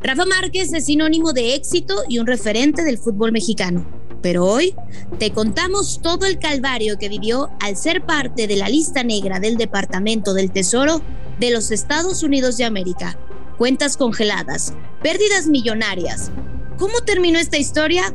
Rafa 0.00 0.24
Márquez 0.26 0.72
es 0.72 0.86
sinónimo 0.86 1.32
de 1.32 1.54
éxito 1.54 2.02
y 2.08 2.18
un 2.18 2.26
referente 2.26 2.84
del 2.84 2.98
fútbol 2.98 3.32
mexicano. 3.32 3.84
Pero 4.22 4.44
hoy 4.44 4.74
te 5.18 5.32
contamos 5.32 6.00
todo 6.02 6.26
el 6.26 6.38
calvario 6.38 6.98
que 6.98 7.08
vivió 7.08 7.50
al 7.60 7.76
ser 7.76 8.04
parte 8.04 8.46
de 8.46 8.56
la 8.56 8.68
lista 8.68 9.02
negra 9.02 9.40
del 9.40 9.56
Departamento 9.56 10.34
del 10.34 10.52
Tesoro 10.52 11.02
de 11.40 11.50
los 11.50 11.70
Estados 11.70 12.22
Unidos 12.22 12.56
de 12.56 12.64
América. 12.64 13.18
Cuentas 13.58 13.96
congeladas, 13.96 14.72
pérdidas 15.02 15.46
millonarias. 15.46 16.30
¿Cómo 16.78 17.00
terminó 17.00 17.38
esta 17.38 17.58
historia? 17.58 18.14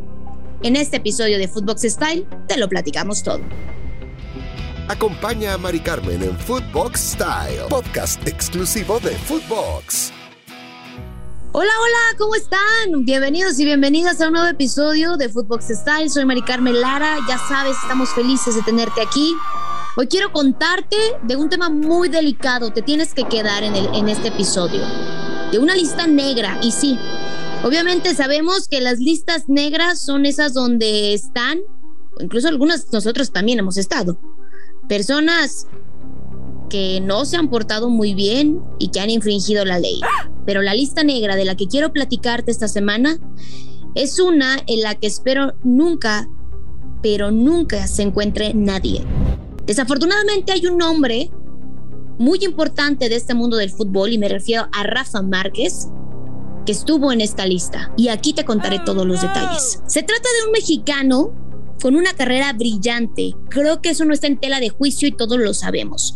En 0.62 0.78
este 0.78 0.98
episodio 0.98 1.38
de 1.38 1.50
Footbox 1.50 1.82
Style 1.82 2.26
te 2.48 2.58
lo 2.58 2.70
platicamos 2.70 3.24
todo. 3.24 3.42
Acompaña 4.88 5.54
a 5.54 5.58
Mari 5.58 5.82
Carmen 5.82 6.24
en 6.24 6.38
Footbox 6.38 7.00
Style, 7.00 7.64
podcast 7.70 8.26
exclusivo 8.26 9.00
de 9.02 9.12
Footbox. 9.12 10.23
Hola, 11.56 11.70
hola, 11.84 12.18
¿cómo 12.18 12.34
están? 12.34 13.06
Bienvenidos 13.06 13.60
y 13.60 13.66
bienvenidas 13.66 14.20
a 14.20 14.26
un 14.26 14.34
nuevo 14.34 14.48
episodio 14.48 15.18
de 15.18 15.30
Footbox 15.30 15.66
Style. 15.68 16.10
Soy 16.10 16.26
Mari 16.26 16.42
Carmen 16.42 16.82
Lara, 16.82 17.20
ya 17.28 17.38
sabes, 17.38 17.78
estamos 17.80 18.10
felices 18.10 18.56
de 18.56 18.64
tenerte 18.64 19.02
aquí. 19.02 19.36
Hoy 19.96 20.08
quiero 20.08 20.32
contarte 20.32 20.98
de 21.22 21.36
un 21.36 21.50
tema 21.50 21.70
muy 21.70 22.10
delicado, 22.10 22.74
te 22.74 22.82
tienes 22.82 23.14
que 23.14 23.26
quedar 23.26 23.62
en, 23.62 23.76
el, 23.76 23.86
en 23.94 24.10
este 24.10 24.30
episodio, 24.30 24.82
de 25.52 25.60
una 25.60 25.76
lista 25.76 26.08
negra, 26.08 26.58
y 26.64 26.72
sí, 26.72 26.98
obviamente 27.64 28.16
sabemos 28.16 28.68
que 28.68 28.82
las 28.82 28.98
listas 28.98 29.48
negras 29.48 30.02
son 30.02 30.26
esas 30.26 30.56
donde 30.56 31.14
están, 31.14 31.60
incluso 32.20 32.48
algunas 32.48 32.92
nosotros 32.92 33.32
también 33.32 33.60
hemos 33.60 33.78
estado, 33.78 34.20
personas 34.90 35.68
que 36.74 37.02
no 37.02 37.24
se 37.26 37.38
han 37.38 37.52
portado 37.52 37.88
muy 37.88 38.16
bien 38.16 38.60
y 38.80 38.88
que 38.88 39.00
han 39.00 39.12
infringido 39.12 39.64
la 39.64 39.78
ley. 39.78 40.02
Pero 40.44 40.64
la 40.64 40.74
lista 40.74 41.04
negra 41.04 41.36
de 41.36 41.46
la 41.46 41.54
que 41.56 41.68
quiero 41.68 41.94
platicarte 41.94 42.50
esta 42.50 42.68
semana 42.68 43.20
es 43.94 44.20
una 44.20 44.58
en 44.66 44.82
la 44.82 44.96
que 44.96 45.06
espero 45.06 45.54
nunca, 45.64 46.28
pero 47.04 47.30
nunca 47.30 47.86
se 47.86 48.02
encuentre 48.02 48.56
nadie. 48.56 49.04
Desafortunadamente 49.68 50.52
hay 50.52 50.66
un 50.66 50.80
nombre 50.80 51.30
muy 52.18 52.40
importante 52.44 53.08
de 53.08 53.18
este 53.18 53.36
mundo 53.36 53.58
del 53.58 53.70
fútbol 53.70 54.12
y 54.12 54.18
me 54.18 54.28
refiero 54.28 54.68
a 54.72 54.82
Rafa 54.82 55.22
Márquez, 55.22 55.90
que 56.66 56.72
estuvo 56.72 57.12
en 57.12 57.22
esta 57.22 57.46
lista. 57.46 57.94
Y 57.98 58.08
aquí 58.08 58.34
te 58.34 58.46
contaré 58.46 58.80
todos 58.80 59.06
los 59.06 59.22
detalles. 59.22 59.80
Se 59.86 60.02
trata 60.02 60.28
de 60.40 60.48
un 60.48 60.52
mexicano 60.54 61.36
con 61.80 61.96
una 61.96 62.14
carrera 62.14 62.52
brillante. 62.54 63.36
Creo 63.50 63.80
que 63.80 63.92
eso 63.92 64.06
no 64.06 64.14
está 64.16 64.26
en 64.26 64.40
tela 64.40 64.60
de 64.60 64.70
juicio 64.70 65.08
y 65.08 65.12
todos 65.12 65.38
lo 65.38 65.54
sabemos 65.54 66.16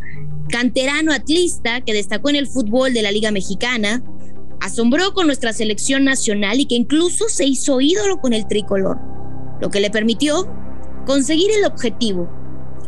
canterano 0.49 1.13
atlista 1.13 1.81
que 1.81 1.93
destacó 1.93 2.29
en 2.29 2.37
el 2.37 2.47
fútbol 2.47 2.93
de 2.93 3.01
la 3.01 3.11
Liga 3.11 3.31
Mexicana, 3.31 4.03
asombró 4.59 5.13
con 5.13 5.27
nuestra 5.27 5.53
selección 5.53 6.03
nacional 6.03 6.59
y 6.59 6.65
que 6.65 6.75
incluso 6.75 7.29
se 7.29 7.45
hizo 7.45 7.81
ídolo 7.81 8.19
con 8.19 8.33
el 8.33 8.47
tricolor, 8.47 8.97
lo 9.61 9.69
que 9.69 9.79
le 9.79 9.89
permitió 9.89 10.47
conseguir 11.05 11.51
el 11.51 11.65
objetivo, 11.65 12.29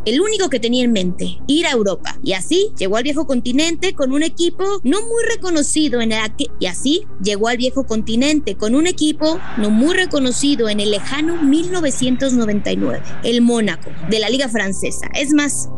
el 0.04 0.20
único 0.20 0.48
que 0.48 0.60
tenía 0.60 0.84
en 0.84 0.92
mente, 0.92 1.38
ir 1.46 1.66
a 1.66 1.72
Europa. 1.72 2.18
Y 2.22 2.32
así 2.32 2.72
llegó 2.78 2.96
al 2.96 3.02
viejo 3.02 3.26
continente 3.26 3.94
con 3.94 4.12
un 4.12 4.22
equipo 4.22 4.64
no 4.82 5.00
muy 5.02 5.24
reconocido 5.28 6.00
en 6.00 6.12
el 6.12 6.20
y 6.58 6.66
así 6.66 7.06
llegó 7.22 7.48
al 7.48 7.56
viejo 7.56 7.84
continente 7.84 8.56
con 8.56 8.74
un 8.74 8.86
equipo 8.86 9.38
no 9.56 9.70
muy 9.70 9.94
reconocido 9.94 10.68
en 10.68 10.80
el 10.80 10.90
lejano 10.90 11.42
1999, 11.42 13.02
el 13.24 13.40
Mónaco 13.40 13.90
de 14.08 14.18
la 14.18 14.28
liga 14.28 14.48
francesa. 14.48 15.08
Es 15.14 15.32
más, 15.32 15.68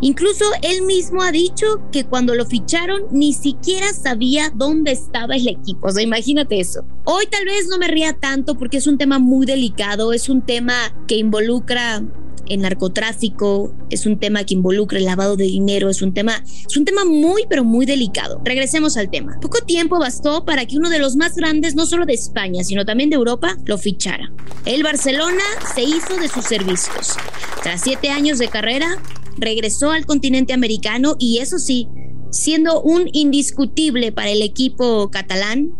Incluso 0.00 0.44
él 0.62 0.82
mismo 0.82 1.22
ha 1.22 1.32
dicho 1.32 1.66
que 1.92 2.04
cuando 2.04 2.34
lo 2.34 2.46
ficharon 2.46 3.02
ni 3.10 3.34
siquiera 3.34 3.92
sabía 3.92 4.50
dónde 4.54 4.92
estaba 4.92 5.36
el 5.36 5.48
equipo. 5.48 5.88
O 5.88 5.90
sea, 5.90 6.02
imagínate 6.02 6.60
eso. 6.60 6.82
Hoy 7.04 7.26
tal 7.26 7.44
vez 7.44 7.68
no 7.68 7.76
me 7.76 7.88
ría 7.88 8.14
tanto 8.14 8.56
porque 8.56 8.78
es 8.78 8.86
un 8.86 8.96
tema 8.96 9.18
muy 9.18 9.44
delicado, 9.44 10.14
es 10.14 10.30
un 10.30 10.40
tema 10.40 10.74
que 11.06 11.16
involucra 11.16 12.02
el 12.48 12.60
narcotráfico, 12.60 13.55
es 13.90 14.06
un 14.06 14.18
tema 14.18 14.44
que 14.44 14.54
involucra 14.54 14.98
el 14.98 15.04
lavado 15.04 15.36
de 15.36 15.44
dinero, 15.44 15.88
es 15.90 16.02
un 16.02 16.12
tema, 16.12 16.42
es 16.66 16.76
un 16.76 16.84
tema 16.84 17.04
muy 17.04 17.44
pero 17.48 17.64
muy 17.64 17.86
delicado. 17.86 18.40
Regresemos 18.44 18.96
al 18.96 19.10
tema. 19.10 19.38
Poco 19.40 19.58
tiempo 19.60 19.98
bastó 19.98 20.44
para 20.44 20.66
que 20.66 20.76
uno 20.76 20.90
de 20.90 20.98
los 20.98 21.16
más 21.16 21.34
grandes, 21.34 21.74
no 21.74 21.86
solo 21.86 22.06
de 22.06 22.14
España, 22.14 22.64
sino 22.64 22.84
también 22.84 23.10
de 23.10 23.16
Europa, 23.16 23.56
lo 23.64 23.78
fichara. 23.78 24.32
El 24.64 24.82
Barcelona 24.82 25.44
se 25.74 25.82
hizo 25.82 26.16
de 26.20 26.28
sus 26.28 26.44
servicios. 26.44 27.14
Tras 27.62 27.82
siete 27.82 28.10
años 28.10 28.38
de 28.38 28.48
carrera, 28.48 29.00
regresó 29.36 29.90
al 29.90 30.06
continente 30.06 30.52
americano 30.52 31.16
y 31.18 31.38
eso 31.38 31.58
sí, 31.58 31.88
siendo 32.30 32.80
un 32.82 33.08
indiscutible 33.12 34.12
para 34.12 34.30
el 34.30 34.42
equipo 34.42 35.10
catalán, 35.10 35.72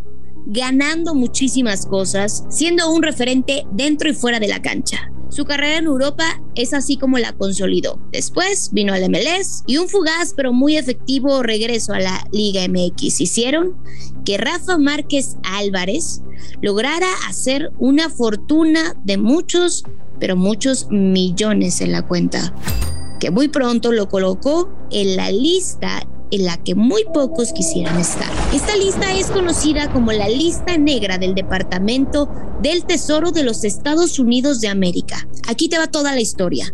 ganando 0.46 1.14
muchísimas 1.14 1.86
cosas, 1.86 2.44
siendo 2.50 2.90
un 2.90 3.02
referente 3.02 3.66
dentro 3.72 4.08
y 4.08 4.14
fuera 4.14 4.38
de 4.38 4.48
la 4.48 4.62
cancha. 4.62 5.10
Su 5.36 5.44
carrera 5.44 5.76
en 5.76 5.84
Europa 5.84 6.40
es 6.54 6.72
así 6.72 6.96
como 6.96 7.18
la 7.18 7.34
consolidó. 7.34 8.00
Después 8.10 8.70
vino 8.72 8.94
al 8.94 9.06
MLS 9.10 9.64
y 9.66 9.76
un 9.76 9.86
fugaz 9.86 10.32
pero 10.34 10.54
muy 10.54 10.78
efectivo 10.78 11.42
regreso 11.42 11.92
a 11.92 12.00
la 12.00 12.26
Liga 12.32 12.66
MX 12.66 13.20
hicieron 13.20 13.76
que 14.24 14.38
Rafa 14.38 14.78
Márquez 14.78 15.36
Álvarez 15.42 16.22
lograra 16.62 17.06
hacer 17.28 17.70
una 17.78 18.08
fortuna 18.08 18.94
de 19.04 19.18
muchos, 19.18 19.84
pero 20.18 20.36
muchos 20.36 20.86
millones 20.90 21.82
en 21.82 21.92
la 21.92 22.00
cuenta 22.00 22.54
que 23.20 23.30
muy 23.30 23.48
pronto 23.48 23.92
lo 23.92 24.08
colocó 24.08 24.72
en 24.90 25.16
la 25.16 25.30
lista 25.30 26.08
en 26.30 26.44
la 26.44 26.56
que 26.62 26.74
muy 26.74 27.04
pocos 27.12 27.52
quisieran 27.52 27.98
estar. 27.98 28.30
Esta 28.52 28.76
lista 28.76 29.14
es 29.14 29.26
conocida 29.26 29.92
como 29.92 30.12
la 30.12 30.28
lista 30.28 30.76
negra 30.76 31.18
del 31.18 31.34
Departamento 31.34 32.28
del 32.62 32.84
Tesoro 32.84 33.32
de 33.32 33.42
los 33.42 33.64
Estados 33.64 34.18
Unidos 34.18 34.60
de 34.60 34.68
América. 34.68 35.28
Aquí 35.46 35.68
te 35.68 35.78
va 35.78 35.86
toda 35.86 36.14
la 36.14 36.20
historia. 36.20 36.72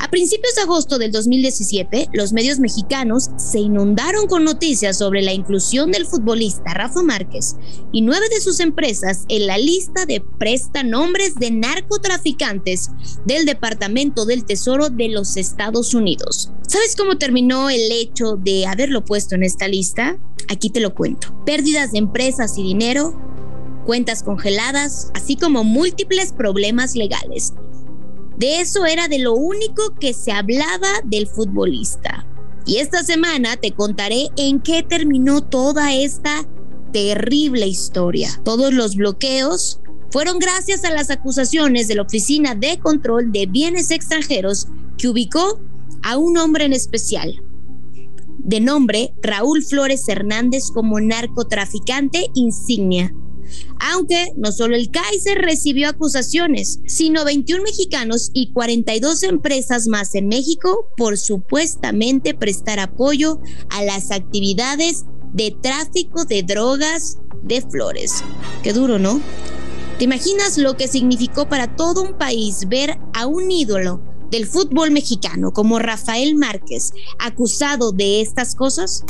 A 0.00 0.10
principios 0.10 0.54
de 0.54 0.62
agosto 0.62 0.98
del 0.98 1.12
2017, 1.12 2.08
los 2.12 2.32
medios 2.32 2.58
mexicanos 2.58 3.30
se 3.36 3.58
inundaron 3.58 4.26
con 4.26 4.44
noticias 4.44 4.98
sobre 4.98 5.22
la 5.22 5.32
inclusión 5.32 5.90
del 5.92 6.06
futbolista 6.06 6.72
Rafa 6.74 7.02
Márquez 7.02 7.56
y 7.92 8.02
nueve 8.02 8.26
de 8.30 8.40
sus 8.40 8.60
empresas 8.60 9.24
en 9.28 9.46
la 9.46 9.58
lista 9.58 10.06
de 10.06 10.22
prestanombres 10.38 11.34
de 11.34 11.50
narcotraficantes 11.50 12.90
del 13.26 13.44
Departamento 13.44 14.24
del 14.24 14.44
Tesoro 14.44 14.88
de 14.88 15.08
los 15.08 15.36
Estados 15.36 15.94
Unidos. 15.94 16.50
¿Sabes 16.66 16.96
cómo 16.96 17.16
terminó 17.16 17.70
el 17.70 17.90
hecho 17.92 18.36
de 18.36 18.66
haberlo 18.88 19.04
puesto 19.04 19.34
en 19.34 19.42
esta 19.42 19.68
lista? 19.68 20.18
Aquí 20.48 20.70
te 20.70 20.80
lo 20.80 20.94
cuento. 20.94 21.34
Pérdidas 21.44 21.92
de 21.92 21.98
empresas 21.98 22.56
y 22.56 22.62
dinero, 22.62 23.20
cuentas 23.84 24.22
congeladas, 24.22 25.10
así 25.14 25.36
como 25.36 25.62
múltiples 25.62 26.32
problemas 26.32 26.96
legales. 26.96 27.52
De 28.38 28.60
eso 28.60 28.86
era 28.86 29.08
de 29.08 29.18
lo 29.18 29.34
único 29.34 29.94
que 30.00 30.14
se 30.14 30.32
hablaba 30.32 30.88
del 31.04 31.26
futbolista. 31.26 32.26
Y 32.64 32.78
esta 32.78 33.02
semana 33.02 33.56
te 33.56 33.72
contaré 33.72 34.30
en 34.36 34.60
qué 34.60 34.82
terminó 34.82 35.42
toda 35.42 35.94
esta 35.94 36.46
terrible 36.92 37.66
historia. 37.66 38.30
Todos 38.42 38.72
los 38.72 38.96
bloqueos 38.96 39.80
fueron 40.10 40.38
gracias 40.38 40.84
a 40.84 40.90
las 40.90 41.10
acusaciones 41.10 41.88
de 41.88 41.96
la 41.96 42.02
Oficina 42.02 42.54
de 42.54 42.78
Control 42.78 43.32
de 43.32 43.44
Bienes 43.46 43.90
Extranjeros 43.90 44.66
que 44.96 45.08
ubicó 45.08 45.60
a 46.02 46.16
un 46.16 46.38
hombre 46.38 46.64
en 46.64 46.72
especial, 46.72 47.42
de 48.38 48.60
nombre 48.60 49.12
Raúl 49.22 49.62
Flores 49.64 50.08
Hernández 50.08 50.70
como 50.72 51.00
narcotraficante 51.00 52.26
insignia 52.34 53.12
aunque 53.80 54.32
no 54.36 54.52
solo 54.52 54.76
el 54.76 54.90
Kaiser 54.90 55.38
recibió 55.38 55.88
acusaciones, 55.88 56.80
sino 56.86 57.24
21 57.24 57.62
mexicanos 57.62 58.30
y 58.32 58.52
42 58.52 59.22
empresas 59.22 59.86
más 59.88 60.14
en 60.14 60.28
México 60.28 60.88
por 60.96 61.16
supuestamente 61.16 62.34
prestar 62.34 62.80
apoyo 62.80 63.40
a 63.70 63.82
las 63.82 64.10
actividades 64.10 65.04
de 65.32 65.54
tráfico 65.62 66.24
de 66.24 66.42
drogas 66.42 67.18
de 67.42 67.62
Flores. 67.62 68.24
Qué 68.62 68.72
duro, 68.72 68.98
¿no? 68.98 69.20
¿Te 69.98 70.04
imaginas 70.04 70.58
lo 70.58 70.76
que 70.76 70.88
significó 70.88 71.48
para 71.48 71.74
todo 71.74 72.02
un 72.02 72.16
país 72.18 72.68
ver 72.68 72.98
a 73.14 73.26
un 73.26 73.50
ídolo 73.50 74.07
del 74.30 74.46
fútbol 74.46 74.90
mexicano 74.90 75.52
como 75.52 75.78
Rafael 75.78 76.34
Márquez 76.34 76.92
acusado 77.18 77.92
de 77.92 78.20
estas 78.20 78.54
cosas? 78.54 79.04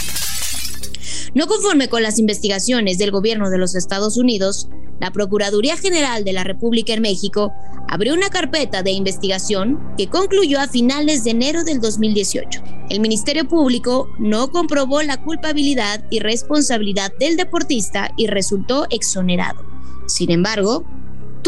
No 1.35 1.47
conforme 1.47 1.89
con 1.89 2.03
las 2.03 2.19
investigaciones 2.19 2.99
del 2.99 3.11
gobierno 3.11 3.51
de 3.51 3.59
los 3.59 3.75
Estados 3.75 4.17
Unidos, 4.17 4.69
la 5.01 5.13
Procuraduría 5.13 5.77
General 5.77 6.25
de 6.25 6.33
la 6.33 6.45
República 6.45 6.93
en 6.93 7.03
México 7.03 7.53
abrió 7.89 8.15
una 8.15 8.29
carpeta 8.29 8.83
de 8.83 8.91
investigación 8.91 9.95
que 9.97 10.09
concluyó 10.09 10.61
a 10.61 10.69
finales 10.69 11.25
de 11.25 11.31
enero 11.31 11.65
del 11.65 11.81
2018. 11.81 12.63
El 12.91 13.01
Ministerio 13.01 13.47
Público 13.47 14.09
no 14.19 14.51
comprobó 14.51 15.03
la 15.03 15.23
culpabilidad 15.23 16.05
y 16.11 16.21
responsabilidad 16.21 17.13
del 17.21 17.37
deportista 17.37 18.13
y 18.17 18.27
resultó 18.27 18.87
exonerado. 18.91 19.65
Sin 20.07 20.31
embargo, 20.31 20.85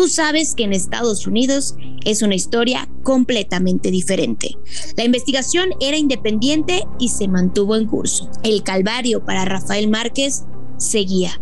Tú 0.00 0.08
sabes 0.08 0.55
que 0.55 0.62
en 0.62 0.73
Estados 0.73 1.26
Unidos 1.26 1.75
es 2.06 2.23
una 2.23 2.35
historia 2.35 2.88
completamente 3.02 3.91
diferente. 3.91 4.56
La 4.97 5.05
investigación 5.05 5.75
era 5.79 5.99
independiente 5.99 6.85
y 6.99 7.11
se 7.11 7.29
mantuvo 7.29 7.76
en 7.76 7.87
curso. 7.87 8.31
El 8.43 8.62
calvario 8.62 9.23
para 9.26 9.44
Rafael 9.44 9.88
Márquez 9.88 10.44
seguía. 10.79 11.38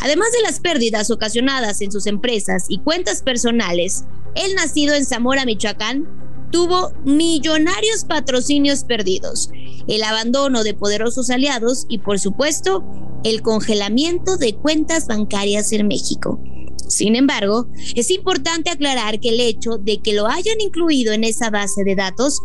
Además 0.00 0.28
de 0.32 0.42
las 0.42 0.60
pérdidas 0.60 1.10
ocasionadas 1.10 1.80
en 1.80 1.90
sus 1.90 2.06
empresas 2.06 2.66
y 2.68 2.76
cuentas 2.80 3.22
personales, 3.22 4.04
el 4.34 4.54
nacido 4.54 4.94
en 4.94 5.06
Zamora, 5.06 5.46
Michoacán, 5.46 6.06
tuvo 6.52 6.92
millonarios 7.06 8.04
patrocinios 8.06 8.84
perdidos, 8.84 9.48
el 9.88 10.02
abandono 10.02 10.62
de 10.62 10.74
poderosos 10.74 11.30
aliados 11.30 11.86
y 11.88 12.00
por 12.00 12.20
supuesto 12.20 12.84
el 13.24 13.40
congelamiento 13.40 14.36
de 14.36 14.56
cuentas 14.56 15.06
bancarias 15.06 15.72
en 15.72 15.88
México. 15.88 16.38
Sin 16.88 17.16
embargo, 17.16 17.68
es 17.94 18.10
importante 18.10 18.70
aclarar 18.70 19.20
que 19.20 19.30
el 19.30 19.40
hecho 19.40 19.78
de 19.78 20.00
que 20.00 20.12
lo 20.12 20.26
hayan 20.26 20.60
incluido 20.60 21.12
en 21.12 21.24
esa 21.24 21.50
base 21.50 21.84
de 21.84 21.94
datos 21.94 22.40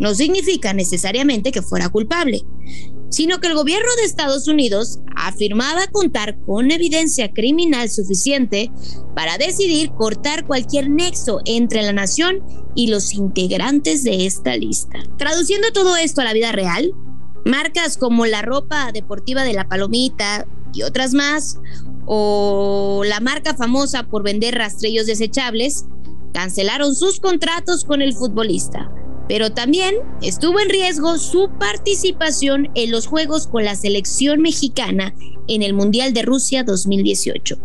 no 0.00 0.14
significa 0.14 0.72
necesariamente 0.72 1.52
que 1.52 1.62
fuera 1.62 1.88
culpable, 1.88 2.44
sino 3.10 3.40
que 3.40 3.48
el 3.48 3.54
gobierno 3.54 3.88
de 3.96 4.04
Estados 4.04 4.48
Unidos 4.48 4.98
afirmaba 5.14 5.86
contar 5.88 6.40
con 6.44 6.70
evidencia 6.70 7.32
criminal 7.32 7.90
suficiente 7.90 8.72
para 9.14 9.38
decidir 9.38 9.92
cortar 9.92 10.46
cualquier 10.46 10.90
nexo 10.90 11.40
entre 11.44 11.82
la 11.82 11.92
nación 11.92 12.42
y 12.74 12.88
los 12.88 13.12
integrantes 13.12 14.02
de 14.02 14.26
esta 14.26 14.56
lista. 14.56 14.98
Traduciendo 15.18 15.70
todo 15.72 15.96
esto 15.96 16.22
a 16.22 16.24
la 16.24 16.32
vida 16.32 16.52
real, 16.52 16.92
marcas 17.44 17.98
como 17.98 18.26
la 18.26 18.42
ropa 18.42 18.90
deportiva 18.92 19.44
de 19.44 19.52
la 19.52 19.68
palomita 19.68 20.46
y 20.72 20.82
otras 20.82 21.12
más, 21.12 21.58
o 22.06 23.02
la 23.04 23.20
marca 23.20 23.54
famosa 23.54 24.04
por 24.04 24.22
vender 24.22 24.54
rastrillos 24.56 25.06
desechables, 25.06 25.86
cancelaron 26.32 26.94
sus 26.94 27.20
contratos 27.20 27.84
con 27.84 28.02
el 28.02 28.14
futbolista 28.14 28.90
pero 29.28 29.50
también 29.50 29.94
estuvo 30.20 30.60
en 30.60 30.68
riesgo 30.68 31.16
su 31.18 31.50
participación 31.58 32.68
en 32.74 32.90
los 32.90 33.06
Juegos 33.06 33.46
con 33.46 33.64
la 33.64 33.76
selección 33.76 34.42
mexicana 34.42 35.14
en 35.48 35.62
el 35.62 35.72
Mundial 35.72 36.12
de 36.12 36.20
Rusia 36.22 36.64
2018 36.64 37.56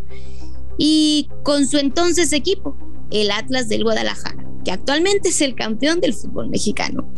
y 0.78 1.30
con 1.44 1.68
su 1.68 1.78
entonces 1.78 2.32
equipo, 2.34 2.78
el 3.12 3.32
Atlas 3.32 3.68
del 3.68 3.84
Guadalajara, 3.84 4.46
que 4.64 4.72
actualmente 4.72 5.28
es 5.30 5.42
el 5.42 5.56
campeón 5.56 6.00
del 6.00 6.14
fútbol 6.14 6.50
mexicano. 6.50 7.12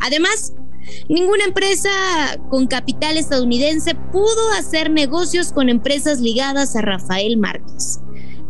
Además, 0.00 0.52
ninguna 1.08 1.44
empresa 1.44 1.90
con 2.50 2.66
capital 2.66 3.16
estadounidense 3.16 3.94
pudo 4.12 4.50
hacer 4.58 4.90
negocios 4.90 5.52
con 5.52 5.68
empresas 5.68 6.20
ligadas 6.20 6.76
a 6.76 6.82
Rafael 6.82 7.36
Márquez 7.36 8.00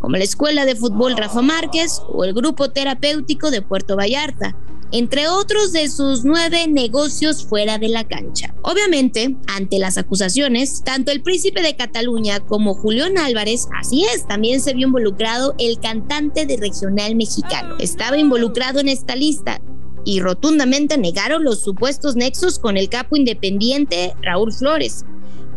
como 0.05 0.19
la 0.19 0.25
Escuela 0.25 0.67
de 0.67 0.77
Fútbol 0.77 1.17
Rafa 1.17 1.41
Márquez 1.41 2.03
o 2.13 2.25
el 2.25 2.35
Grupo 2.35 2.71
Terapéutico 2.71 3.51
de 3.51 3.63
Puerto 3.63 3.97
Vallarta, 3.97 4.55
entre 4.93 5.29
otros 5.29 5.73
de 5.73 5.89
sus 5.89 6.27
nueve 6.27 6.67
negocios 6.69 7.47
fuera 7.47 7.79
de 7.79 7.89
la 7.89 8.05
cancha. 8.05 8.55
Obviamente, 8.61 9.35
ante 9.47 9.79
las 9.79 9.97
acusaciones, 9.97 10.83
tanto 10.85 11.11
el 11.11 11.23
príncipe 11.23 11.63
de 11.63 11.75
Cataluña 11.75 12.41
como 12.41 12.75
Julián 12.75 13.17
Álvarez, 13.17 13.67
así 13.81 14.05
es, 14.05 14.29
también 14.29 14.61
se 14.61 14.75
vio 14.75 14.89
involucrado 14.89 15.55
el 15.59 15.81
cantante 15.81 16.45
de 16.45 16.59
regional 16.59 17.17
mexicano. 17.17 17.77
Estaba 17.79 18.19
involucrado 18.19 18.81
en 18.81 18.89
esta 18.89 19.17
lista 19.17 19.59
y 20.05 20.21
rotundamente 20.21 20.99
negaron 20.99 21.45
los 21.45 21.61
supuestos 21.61 22.17
nexos 22.17 22.59
con 22.59 22.77
el 22.77 22.89
capo 22.89 23.17
independiente 23.17 24.15
Raúl 24.23 24.53
Flores, 24.53 25.05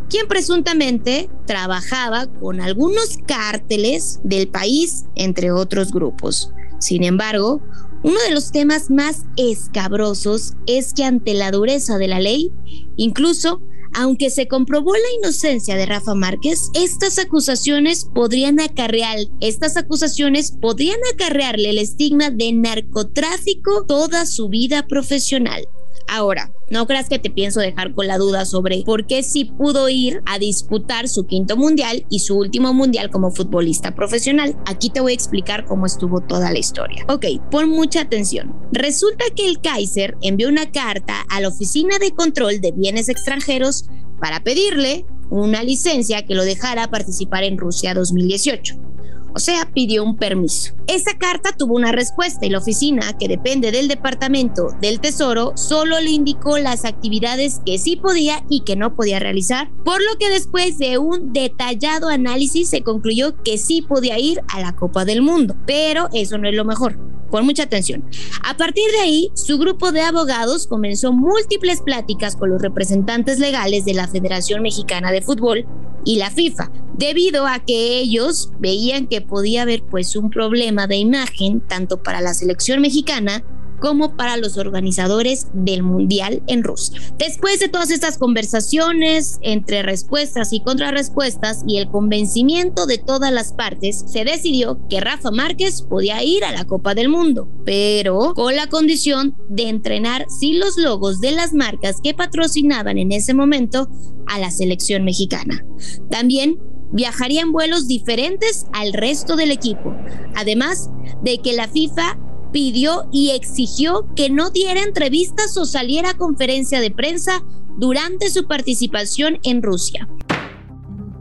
quien 0.09 0.27
presuntamente 0.27 1.29
trabajaba 1.45 2.27
con 2.27 2.61
algunos 2.61 3.17
cárteles 3.25 4.19
del 4.23 4.47
país, 4.47 5.05
entre 5.15 5.51
otros 5.51 5.91
grupos. 5.91 6.51
Sin 6.79 7.03
embargo, 7.03 7.61
uno 8.03 8.19
de 8.27 8.33
los 8.33 8.51
temas 8.51 8.89
más 8.89 9.25
escabrosos 9.35 10.53
es 10.65 10.93
que 10.93 11.03
ante 11.03 11.33
la 11.33 11.51
dureza 11.51 11.97
de 11.97 12.07
la 12.07 12.19
ley, 12.19 12.51
incluso 12.95 13.61
aunque 13.93 14.29
se 14.29 14.47
comprobó 14.47 14.93
la 14.93 15.13
inocencia 15.19 15.75
de 15.75 15.85
Rafa 15.85 16.15
Márquez, 16.15 16.69
estas 16.73 17.17
acusaciones 17.19 18.05
podrían 18.13 18.59
acarrear, 18.59 19.19
estas 19.39 19.77
acusaciones 19.77 20.51
podrían 20.61 20.99
acarrearle 21.13 21.69
el 21.69 21.77
estigma 21.77 22.29
de 22.29 22.51
narcotráfico 22.51 23.85
toda 23.85 24.25
su 24.25 24.49
vida 24.49 24.87
profesional. 24.87 25.67
Ahora, 26.07 26.51
no 26.69 26.85
creas 26.85 27.09
que 27.09 27.19
te 27.19 27.29
pienso 27.29 27.59
dejar 27.59 27.93
con 27.93 28.07
la 28.07 28.17
duda 28.17 28.45
sobre 28.45 28.83
por 28.83 29.05
qué 29.07 29.23
sí 29.23 29.45
pudo 29.45 29.89
ir 29.89 30.21
a 30.25 30.37
disputar 30.37 31.07
su 31.07 31.25
quinto 31.25 31.55
mundial 31.55 32.05
y 32.09 32.19
su 32.19 32.37
último 32.37 32.73
mundial 32.73 33.09
como 33.09 33.31
futbolista 33.31 33.95
profesional. 33.95 34.55
Aquí 34.65 34.89
te 34.89 34.99
voy 34.99 35.13
a 35.13 35.15
explicar 35.15 35.65
cómo 35.65 35.85
estuvo 35.85 36.21
toda 36.21 36.51
la 36.51 36.59
historia. 36.59 37.05
Ok, 37.07 37.25
pon 37.49 37.69
mucha 37.69 38.01
atención. 38.01 38.53
Resulta 38.71 39.25
que 39.35 39.47
el 39.47 39.61
Kaiser 39.61 40.17
envió 40.21 40.49
una 40.49 40.71
carta 40.71 41.21
a 41.29 41.39
la 41.39 41.47
Oficina 41.47 41.99
de 41.99 42.11
Control 42.11 42.59
de 42.59 42.71
Bienes 42.71 43.09
Extranjeros 43.09 43.85
para 44.19 44.43
pedirle 44.43 45.05
una 45.29 45.63
licencia 45.63 46.25
que 46.25 46.35
lo 46.35 46.43
dejara 46.43 46.89
participar 46.89 47.43
en 47.43 47.57
Rusia 47.57 47.93
2018 47.93 48.96
o 49.37 49.39
sea, 49.39 49.69
pidió 49.71 50.03
un 50.03 50.17
permiso. 50.17 50.73
Esa 50.87 51.15
carta 51.19 51.51
tuvo 51.55 51.75
una 51.75 51.91
respuesta 51.91 52.43
y 52.43 52.49
la 52.49 52.57
oficina, 52.57 53.15
que 53.19 53.27
depende 53.27 53.71
del 53.71 53.87
Departamento 53.87 54.69
del 54.81 54.99
Tesoro, 54.99 55.51
solo 55.55 55.99
le 55.99 56.09
indicó 56.09 56.57
las 56.57 56.85
actividades 56.85 57.61
que 57.63 57.77
sí 57.77 57.97
podía 57.97 58.43
y 58.49 58.61
que 58.61 58.75
no 58.75 58.95
podía 58.95 59.19
realizar, 59.19 59.69
por 59.85 60.01
lo 60.01 60.17
que 60.17 60.31
después 60.31 60.79
de 60.79 60.97
un 60.97 61.33
detallado 61.33 62.09
análisis 62.09 62.67
se 62.69 62.81
concluyó 62.81 63.35
que 63.43 63.59
sí 63.59 63.83
podía 63.83 64.17
ir 64.17 64.41
a 64.51 64.59
la 64.59 64.75
Copa 64.75 65.05
del 65.05 65.21
Mundo, 65.21 65.55
pero 65.67 66.09
eso 66.13 66.39
no 66.39 66.49
es 66.49 66.55
lo 66.55 66.65
mejor. 66.65 66.97
Pon 67.29 67.45
mucha 67.45 67.61
atención. 67.61 68.09
A 68.43 68.57
partir 68.57 68.89
de 68.91 69.01
ahí, 69.01 69.29
su 69.35 69.59
grupo 69.59 69.91
de 69.91 70.01
abogados 70.01 70.65
comenzó 70.65 71.13
múltiples 71.13 71.81
pláticas 71.81 72.35
con 72.35 72.49
los 72.49 72.59
representantes 72.59 73.37
legales 73.37 73.85
de 73.85 73.93
la 73.93 74.07
Federación 74.07 74.63
Mexicana 74.63 75.11
de 75.11 75.21
Fútbol 75.21 75.67
y 76.05 76.15
la 76.15 76.31
FIFA, 76.31 76.71
debido 76.97 77.47
a 77.47 77.59
que 77.59 77.99
ellos 77.99 78.51
veían 78.59 79.07
que 79.07 79.21
podía 79.21 79.63
haber 79.63 79.83
pues 79.83 80.15
un 80.15 80.29
problema 80.29 80.87
de 80.87 80.97
imagen 80.97 81.61
tanto 81.61 82.01
para 82.01 82.21
la 82.21 82.33
selección 82.33 82.81
mexicana 82.81 83.43
como 83.79 84.15
para 84.15 84.37
los 84.37 84.57
organizadores 84.57 85.47
del 85.53 85.83
Mundial 85.83 86.41
en 86.47 86.63
Rusia. 86.63 86.99
Después 87.17 87.59
de 87.59 87.69
todas 87.69 87.91
estas 87.91 88.17
conversaciones 88.17 89.37
entre 89.41 89.83
respuestas 89.83 90.53
y 90.53 90.61
contrarrespuestas 90.61 91.63
y 91.67 91.77
el 91.77 91.89
convencimiento 91.89 92.85
de 92.85 92.97
todas 92.97 93.31
las 93.31 93.53
partes, 93.53 94.03
se 94.07 94.25
decidió 94.25 94.79
que 94.89 94.99
Rafa 94.99 95.31
Márquez 95.31 95.83
podía 95.83 96.23
ir 96.23 96.43
a 96.43 96.51
la 96.51 96.65
Copa 96.65 96.95
del 96.95 97.09
Mundo, 97.09 97.49
pero 97.65 98.33
con 98.33 98.55
la 98.55 98.67
condición 98.67 99.35
de 99.49 99.69
entrenar 99.69 100.25
sin 100.39 100.59
los 100.59 100.77
logos 100.77 101.19
de 101.19 101.31
las 101.31 101.53
marcas 101.53 101.97
que 102.01 102.13
patrocinaban 102.13 102.97
en 102.97 103.11
ese 103.11 103.33
momento 103.33 103.89
a 104.25 104.39
la 104.39 104.51
selección 104.51 105.03
mexicana. 105.03 105.63
También 106.09 106.57
viajaría 106.91 107.41
en 107.41 107.51
vuelos 107.51 107.87
diferentes 107.87 108.67
al 108.73 108.93
resto 108.93 109.35
del 109.35 109.51
equipo, 109.51 109.93
además 110.35 110.89
de 111.21 111.39
que 111.39 111.53
la 111.53 111.67
FIFA 111.67 112.17
pidió 112.51 113.07
y 113.11 113.31
exigió 113.31 114.07
que 114.15 114.29
no 114.29 114.49
diera 114.49 114.81
entrevistas 114.81 115.57
o 115.57 115.65
saliera 115.65 116.11
a 116.11 116.17
conferencia 116.17 116.79
de 116.79 116.91
prensa 116.91 117.43
durante 117.77 118.29
su 118.29 118.47
participación 118.47 119.39
en 119.43 119.61
Rusia. 119.61 120.07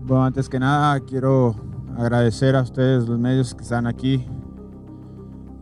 Bueno, 0.04 0.24
antes 0.24 0.48
que 0.48 0.58
nada 0.58 1.00
quiero 1.00 1.56
agradecer 1.98 2.54
a 2.54 2.62
ustedes 2.62 3.08
los 3.08 3.18
medios 3.18 3.54
que 3.54 3.62
están 3.62 3.86
aquí 3.86 4.24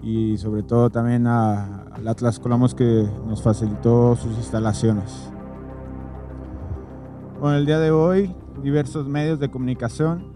y 0.02 0.36
sobre 0.36 0.62
todo 0.62 0.90
también 0.90 1.26
al 1.26 2.06
Atlas 2.06 2.38
Colomos 2.38 2.74
que 2.74 3.08
nos 3.26 3.42
facilitó 3.42 4.16
sus 4.16 4.36
instalaciones. 4.36 5.10
Bueno, 7.40 7.56
el 7.56 7.66
día 7.66 7.78
de 7.78 7.90
hoy 7.90 8.34
diversos 8.64 9.06
medios 9.06 9.38
de 9.38 9.50
comunicación 9.50 10.32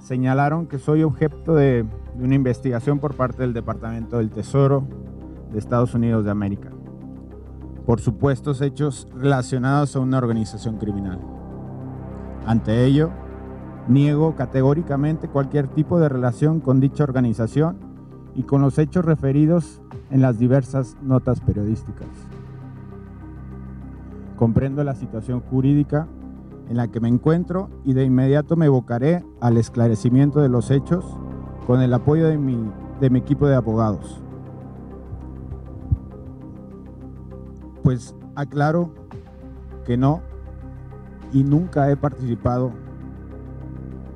señalaron 0.00 0.66
que 0.66 0.78
soy 0.78 1.02
objeto 1.02 1.54
de 1.54 1.84
una 2.14 2.34
investigación 2.34 3.00
por 3.00 3.14
parte 3.14 3.42
del 3.42 3.54
Departamento 3.54 4.18
del 4.18 4.30
Tesoro 4.30 4.86
de 5.50 5.58
Estados 5.58 5.94
Unidos 5.94 6.24
de 6.24 6.30
América 6.30 6.70
por 7.90 8.00
supuestos 8.00 8.60
hechos 8.60 9.08
relacionados 9.16 9.96
a 9.96 9.98
una 9.98 10.18
organización 10.18 10.76
criminal. 10.76 11.18
Ante 12.46 12.84
ello, 12.84 13.10
niego 13.88 14.36
categóricamente 14.36 15.26
cualquier 15.26 15.66
tipo 15.66 15.98
de 15.98 16.08
relación 16.08 16.60
con 16.60 16.78
dicha 16.78 17.02
organización 17.02 17.78
y 18.36 18.44
con 18.44 18.62
los 18.62 18.78
hechos 18.78 19.04
referidos 19.04 19.82
en 20.10 20.22
las 20.22 20.38
diversas 20.38 20.96
notas 21.02 21.40
periodísticas. 21.40 22.06
Comprendo 24.36 24.84
la 24.84 24.94
situación 24.94 25.40
jurídica 25.40 26.06
en 26.70 26.76
la 26.76 26.86
que 26.86 27.00
me 27.00 27.08
encuentro 27.08 27.68
y 27.84 27.94
de 27.94 28.04
inmediato 28.04 28.54
me 28.54 28.66
evocaré 28.66 29.24
al 29.40 29.56
esclarecimiento 29.56 30.40
de 30.40 30.48
los 30.48 30.70
hechos 30.70 31.04
con 31.66 31.82
el 31.82 31.92
apoyo 31.92 32.28
de 32.28 32.38
mi, 32.38 32.70
de 33.00 33.10
mi 33.10 33.18
equipo 33.18 33.48
de 33.48 33.56
abogados. 33.56 34.22
Pues 37.82 38.14
aclaro 38.36 38.94
que 39.84 39.96
no 39.96 40.22
y 41.32 41.42
nunca 41.42 41.90
he 41.90 41.96
participado 41.96 42.70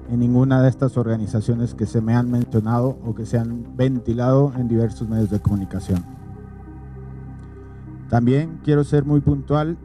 en 0.09 0.21
ninguna 0.21 0.63
de 0.63 0.69
estas 0.69 0.97
organizaciones 0.97 1.75
que 1.75 1.87
se 1.87 2.01
me 2.01 2.15
han 2.15 2.31
mencionado 2.31 2.99
o 3.05 3.17
que 3.17 3.27
se 3.27 3.37
han 3.37 3.77
ventilado 3.77 4.53
en 4.57 4.69
diversos 4.69 5.09
medios 5.09 5.31
de 5.31 5.41
comunicación. 5.41 6.05
También 8.09 8.61
quiero 8.63 8.85
ser 8.85 9.05
muy 9.05 9.21
puntual 9.21 9.77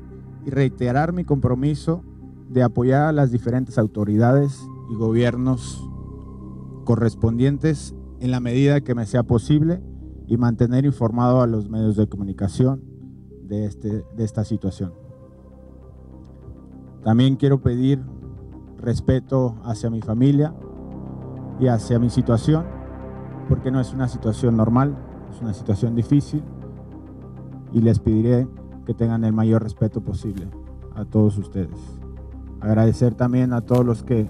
y 0.46 0.52
reiterar 0.52 1.14
mi 1.14 1.26
compromiso 1.26 2.04
de 2.50 2.64
apoyar 2.64 3.04
a 3.04 3.12
las 3.12 3.32
diferentes 3.32 3.78
autoridades 3.78 4.68
y 4.90 4.96
gobiernos 4.96 5.88
correspondientes 6.84 7.96
en 8.20 8.32
la 8.32 8.40
medida 8.40 8.82
que 8.82 8.96
me 8.96 9.06
sea 9.06 9.24
posible 9.24 9.82
y 10.28 10.38
mantener 10.38 10.86
informado 10.86 11.42
a 11.42 11.48
los 11.48 11.70
medios 11.70 11.96
de 11.96 12.08
comunicación 12.08 12.84
de, 13.44 13.66
este, 13.66 14.04
de 14.16 14.24
esta 14.24 14.44
situación. 14.44 14.94
También 17.04 17.36
quiero 17.36 17.62
pedir 17.62 18.04
respeto 18.78 19.56
hacia 19.64 19.90
mi 19.90 20.02
familia 20.02 20.54
y 21.60 21.68
hacia 21.68 22.00
mi 22.00 22.10
situación, 22.10 22.66
porque 23.48 23.72
no 23.72 23.80
es 23.80 23.94
una 23.94 24.08
situación 24.08 24.58
normal, 24.58 24.98
es 25.32 25.42
una 25.42 25.54
situación 25.54 25.96
difícil 25.96 26.44
y 27.72 27.82
les 27.82 28.00
pediré 28.00 28.48
que 28.86 28.94
tengan 28.94 29.24
el 29.24 29.34
mayor 29.34 29.64
respeto 29.64 30.02
posible 30.02 30.48
a 30.96 31.06
todos 31.06 31.38
ustedes. 31.38 31.99
Agradecer 32.62 33.14
también 33.14 33.54
a 33.54 33.62
todos 33.62 33.86
los 33.86 34.04
que 34.04 34.30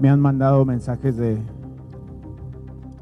me 0.00 0.08
han 0.08 0.20
mandado 0.20 0.64
mensajes 0.64 1.16
de, 1.16 1.42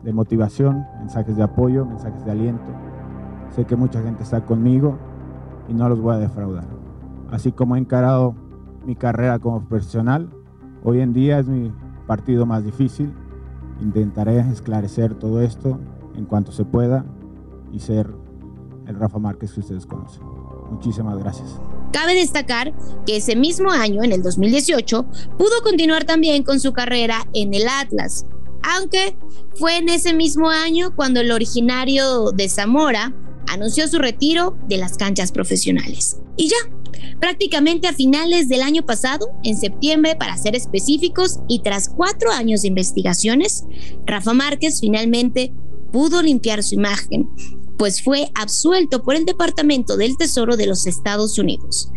de 0.02 0.12
motivación, 0.12 0.84
mensajes 0.98 1.36
de 1.36 1.42
apoyo, 1.42 1.84
mensajes 1.84 2.24
de 2.24 2.30
aliento. 2.30 2.70
Sé 3.54 3.64
que 3.64 3.76
mucha 3.76 4.02
gente 4.02 4.22
está 4.22 4.44
conmigo 4.44 4.98
y 5.68 5.74
no 5.74 5.88
los 5.88 6.00
voy 6.00 6.14
a 6.14 6.18
defraudar. 6.18 6.64
Así 7.30 7.52
como 7.52 7.76
he 7.76 7.78
encarado 7.78 8.34
mi 8.86 8.96
carrera 8.96 9.38
como 9.38 9.60
profesional, 9.64 10.30
hoy 10.82 11.00
en 11.00 11.12
día 11.12 11.38
es 11.38 11.48
mi 11.48 11.72
partido 12.06 12.46
más 12.46 12.64
difícil. 12.64 13.12
Intentaré 13.80 14.40
esclarecer 14.40 15.14
todo 15.14 15.40
esto 15.40 15.78
en 16.16 16.24
cuanto 16.24 16.52
se 16.52 16.64
pueda 16.64 17.04
y 17.70 17.80
ser 17.80 18.12
el 18.86 18.98
Rafa 18.98 19.18
Márquez 19.18 19.52
que 19.52 19.60
ustedes 19.60 19.86
conocen. 19.86 20.24
Muchísimas 20.70 21.18
gracias. 21.18 21.60
Cabe 21.92 22.14
destacar 22.14 22.74
que 23.06 23.16
ese 23.16 23.34
mismo 23.34 23.70
año, 23.70 24.02
en 24.02 24.12
el 24.12 24.22
2018, 24.22 25.06
pudo 25.38 25.62
continuar 25.62 26.04
también 26.04 26.42
con 26.42 26.60
su 26.60 26.72
carrera 26.72 27.26
en 27.34 27.54
el 27.54 27.66
Atlas, 27.66 28.26
aunque 28.62 29.16
fue 29.54 29.78
en 29.78 29.88
ese 29.88 30.12
mismo 30.12 30.50
año 30.50 30.94
cuando 30.94 31.20
el 31.20 31.30
originario 31.30 32.30
de 32.32 32.48
Zamora 32.48 33.14
anunció 33.48 33.88
su 33.88 33.98
retiro 33.98 34.58
de 34.68 34.76
las 34.76 34.96
canchas 34.96 35.32
profesionales. 35.32 36.18
Y 36.36 36.48
ya, 36.48 36.56
prácticamente 37.20 37.88
a 37.88 37.94
finales 37.94 38.48
del 38.48 38.62
año 38.62 38.84
pasado, 38.84 39.28
en 39.42 39.56
septiembre 39.56 40.14
para 40.16 40.36
ser 40.36 40.54
específicos, 40.54 41.40
y 41.48 41.60
tras 41.60 41.88
cuatro 41.88 42.30
años 42.30 42.62
de 42.62 42.68
investigaciones, 42.68 43.64
Rafa 44.04 44.34
Márquez 44.34 44.80
finalmente 44.80 45.54
pudo 45.90 46.20
limpiar 46.22 46.62
su 46.62 46.74
imagen 46.74 47.30
pues 47.78 48.02
fue 48.02 48.30
absuelto 48.34 49.02
por 49.02 49.14
el 49.14 49.24
Departamento 49.24 49.96
del 49.96 50.16
Tesoro 50.16 50.56
de 50.56 50.66
los 50.66 50.86
Estados 50.86 51.38
Unidos. 51.38 51.90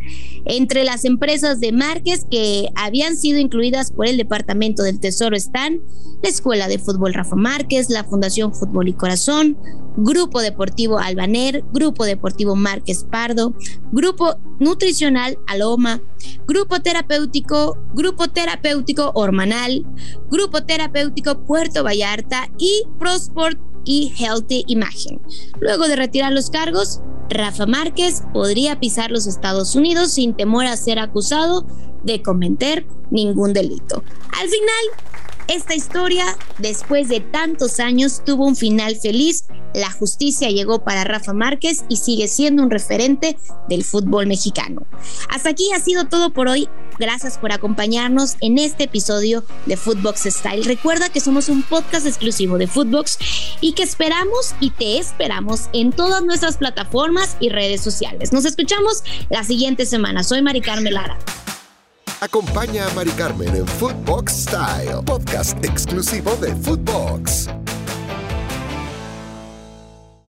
Entre 0.45 0.83
las 0.83 1.05
empresas 1.05 1.59
de 1.59 1.71
Márquez 1.71 2.25
que 2.29 2.69
habían 2.75 3.17
sido 3.17 3.39
incluidas 3.39 3.91
por 3.91 4.07
el 4.07 4.17
Departamento 4.17 4.83
del 4.83 5.00
Tesoro 5.00 5.35
están 5.35 5.81
la 6.21 6.29
Escuela 6.29 6.67
de 6.67 6.77
Fútbol 6.77 7.13
Rafa 7.13 7.35
Márquez, 7.35 7.89
la 7.89 8.03
Fundación 8.03 8.53
Fútbol 8.53 8.88
y 8.88 8.93
Corazón, 8.93 9.57
Grupo 9.97 10.41
Deportivo 10.41 11.00
Albaner, 11.00 11.63
Grupo 11.73 12.05
Deportivo 12.05 12.55
Márquez 12.55 13.03
Pardo, 13.03 13.55
Grupo 13.91 14.35
Nutricional 14.59 15.39
Aloma, 15.47 16.01
Grupo 16.47 16.79
Terapéutico, 16.79 17.77
Grupo 17.93 18.29
Terapéutico 18.29 19.11
Ormanal, 19.15 19.85
Grupo 20.29 20.63
Terapéutico 20.63 21.43
Puerto 21.43 21.83
Vallarta 21.83 22.50
y 22.59 22.83
Prosport 23.00 23.71
y 23.83 24.13
Healthy 24.17 24.65
Imagen. 24.67 25.21
Luego 25.59 25.88
de 25.88 25.95
retirar 25.95 26.31
los 26.31 26.50
cargos, 26.50 27.01
Rafa 27.29 27.65
Márquez 27.65 28.23
podría 28.33 28.79
pisar 28.79 29.11
los 29.11 29.25
Estados 29.27 29.75
Unidos 29.75 30.11
sin 30.11 30.33
temor 30.35 30.65
a 30.65 30.75
ser 30.75 31.00
acusado 31.00 31.65
de 32.03 32.21
cometer 32.21 32.85
ningún 33.09 33.53
delito. 33.53 34.03
Al 34.39 34.50
final, 34.50 35.07
esta 35.53 35.75
historia, 35.75 36.25
después 36.60 37.10
de 37.10 37.20
tantos 37.20 37.79
años, 37.79 38.24
tuvo 38.25 38.48
un 38.48 38.55
final 38.55 38.96
feliz. 38.96 39.46
La 39.74 39.91
justicia 39.91 40.50
llegó 40.50 40.84
para 40.84 41.03
Rafa 41.03 41.34
Márquez 41.34 41.84
y 41.89 41.98
sigue 41.98 42.27
siendo 42.27 42.63
un 42.63 42.72
referente 42.72 43.38
del 43.67 43.84
fútbol 43.84 44.27
mexicano. 44.27 44.86
Hasta 45.29 45.50
aquí 45.50 45.72
ha 45.74 45.79
sido 45.79 46.05
todo 46.05 46.31
por 46.31 46.48
hoy. 46.48 46.70
Gracias 47.00 47.38
por 47.38 47.51
acompañarnos 47.51 48.36
en 48.41 48.60
este 48.60 48.86
episodio 48.86 49.43
de 49.65 49.75
Footbox 49.75 50.24
Style. 50.24 50.63
Recuerda 50.63 51.10
que 51.10 51.20
somos 51.20 51.50
un 51.50 51.63
podcast 51.63 52.05
exclusivo 52.05 52.58
de 52.58 52.67
Footbox 52.67 53.17
y 53.60 53.74
que 53.74 53.84
esperamos 53.84 54.55
y 54.60 54.70
te 54.70 55.00
esperamos 55.00 55.70
en 55.74 55.91
todas 55.91 56.24
nuestras 56.24 56.58
plataformas 56.58 57.38
y 57.39 57.50
redes 57.50 57.81
sociales. 57.81 58.31
Nos 58.31 58.46
escuchamos 58.46 59.03
la 59.29 59.43
siguiente 59.43 59.86
semana. 59.86 60.24
Soy 60.24 60.41
Mari 60.41 60.62
Carmen 60.62 60.93
Lara. 60.93 61.17
Acompaña 62.24 62.86
a 62.86 62.94
Mari 62.94 63.10
Carmen 63.13 63.56
en 63.56 63.66
Footbox 63.66 64.44
Style, 64.44 65.01
podcast 65.08 65.58
exclusivo 65.66 66.36
de 66.36 66.56
Footbox. 66.56 67.61